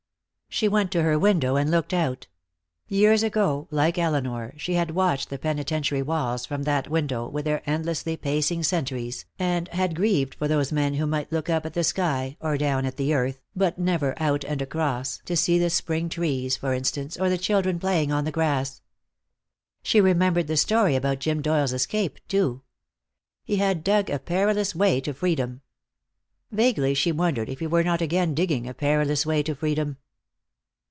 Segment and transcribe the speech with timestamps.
[0.53, 2.27] She went to her window and looked out.
[2.89, 7.63] Years ago, like Elinor, she had watched the penitentiary walls from that window, with their
[7.67, 11.85] endlessly pacing sentries, and had grieved for those men who might look up at the
[11.85, 16.09] sky, or down at the earth, but never out and across, to see the spring
[16.09, 18.81] trees, for instance, or the children playing on the grass.
[19.83, 22.61] She remembered the story about Jim Doyle's escape, too.
[23.45, 25.61] He had dug a perilous way to freedom.
[26.51, 29.95] Vaguely she wondered if he were not again digging a perilous way to freedom.